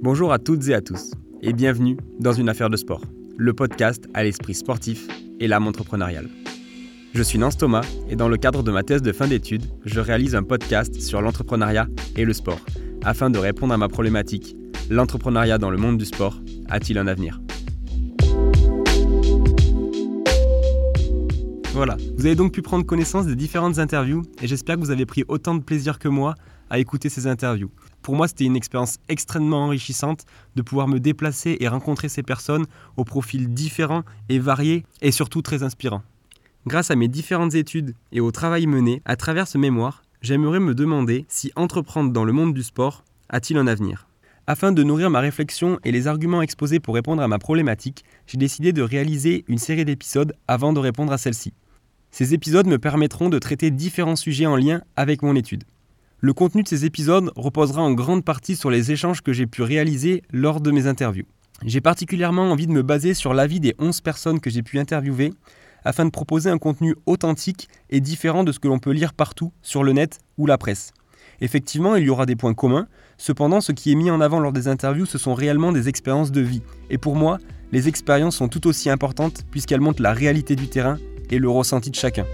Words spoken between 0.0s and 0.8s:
Bonjour à toutes et à